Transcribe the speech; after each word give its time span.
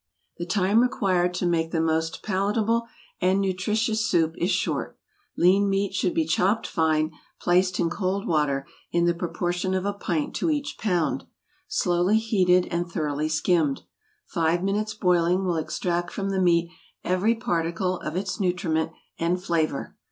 The 0.37 0.47
time 0.47 0.79
required 0.79 1.31
to 1.35 1.45
make 1.45 1.69
the 1.69 1.79
most 1.79 2.23
palatable 2.23 2.87
and 3.21 3.39
nutritious 3.39 4.03
soup 4.03 4.33
is 4.39 4.49
short. 4.49 4.97
Lean 5.37 5.69
meat 5.69 5.93
should 5.93 6.15
be 6.15 6.25
chopped 6.25 6.65
fine, 6.65 7.11
placed 7.39 7.79
in 7.79 7.91
cold 7.91 8.25
water, 8.25 8.65
in 8.91 9.05
the 9.05 9.13
proportion 9.13 9.75
of 9.75 9.85
a 9.85 9.93
pint 9.93 10.33
to 10.37 10.49
each 10.49 10.79
pound, 10.79 11.27
slowly 11.67 12.17
heated, 12.17 12.65
and 12.71 12.91
thoroughly 12.91 13.29
skimmed. 13.29 13.83
Five 14.25 14.63
minutes' 14.63 14.95
boiling 14.95 15.45
will 15.45 15.57
extract 15.57 16.09
from 16.11 16.31
the 16.31 16.41
meat 16.41 16.71
every 17.03 17.35
particle 17.35 17.99
of 17.99 18.15
its 18.15 18.39
nutriment 18.39 18.93
and 19.19 19.39
flavor. 19.39 19.95